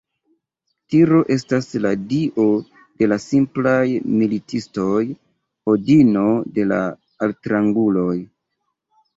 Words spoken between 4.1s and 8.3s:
militistoj, Odino de la altranguloj.